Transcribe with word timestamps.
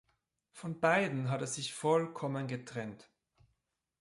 Von 0.53 0.79
beiden 0.79 1.29
hat 1.29 1.41
er 1.41 1.47
sich 1.47 1.75
vollkommen 1.75 2.47
getrennt. 2.47 3.11